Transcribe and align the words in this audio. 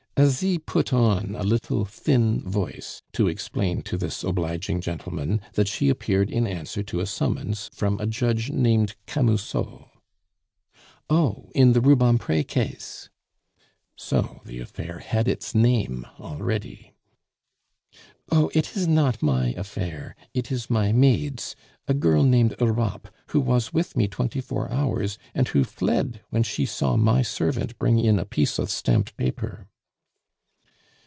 Asie 0.17 0.59
put 0.59 0.93
on 0.93 1.33
a 1.33 1.41
little, 1.41 1.83
thin 1.83 2.41
voice 2.41 3.01
to 3.13 3.27
explain 3.27 3.81
to 3.83 3.97
this 3.97 4.23
obliging 4.23 4.79
gentleman 4.79 5.41
that 5.53 5.67
she 5.67 5.89
appeared 5.89 6.29
in 6.29 6.45
answer 6.45 6.83
to 6.83 6.99
a 6.99 7.07
summons 7.07 7.71
from 7.73 7.99
a 7.99 8.05
judge 8.05 8.51
named 8.51 8.95
Camusot. 9.07 9.89
"Oh! 11.09 11.49
in 11.55 11.73
the 11.73 11.81
Rubempre 11.81 12.43
case?" 12.43 13.09
So 13.95 14.41
the 14.45 14.59
affair 14.59 14.99
had 14.99 15.27
its 15.27 15.55
name 15.55 16.05
already. 16.19 16.93
"Oh, 18.31 18.51
it 18.53 18.77
is 18.77 18.87
not 18.87 19.23
my 19.23 19.53
affair. 19.53 20.15
It 20.35 20.51
is 20.51 20.69
my 20.69 20.91
maid's, 20.91 21.55
a 21.87 21.95
girl 21.95 22.21
named 22.21 22.53
Europe, 22.59 23.07
who 23.29 23.39
was 23.39 23.73
with 23.73 23.97
me 23.97 24.07
twenty 24.07 24.41
four 24.41 24.69
hours, 24.69 25.17
and 25.33 25.47
who 25.47 25.63
fled 25.63 26.21
when 26.29 26.43
she 26.43 26.67
saw 26.67 26.95
my 26.95 27.23
servant 27.23 27.75
bring 27.79 27.97
in 27.97 28.19
a 28.19 28.25
piece 28.25 28.59
of 28.59 28.69
stamped 28.69 29.17
paper." 29.17 29.65